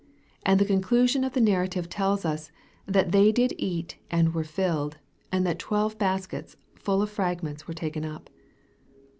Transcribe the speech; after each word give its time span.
And 0.43 0.59
the 0.59 0.65
conclusion 0.65 1.23
of 1.23 1.33
the 1.33 1.39
narrative 1.41 1.87
tells 1.87 2.25
us, 2.25 2.51
that" 2.87 3.11
they 3.11 3.31
did 3.31 3.53
eat, 3.59 3.99
and 4.09 4.33
were 4.33 4.43
filled," 4.43 4.97
and 5.31 5.45
that 5.45 5.59
"twelve 5.59 5.99
baskets 5.99 6.57
full 6.73 7.03
of 7.03 7.11
fragments" 7.11 7.67
were 7.67 7.75
taken 7.75 8.03
up. 8.03 8.31